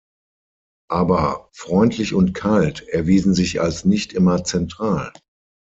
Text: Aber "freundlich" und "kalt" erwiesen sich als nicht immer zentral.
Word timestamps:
Aber 0.89 1.49
"freundlich" 1.53 2.15
und 2.15 2.33
"kalt" 2.33 2.81
erwiesen 2.89 3.35
sich 3.35 3.61
als 3.61 3.85
nicht 3.85 4.13
immer 4.13 4.43
zentral. 4.43 5.13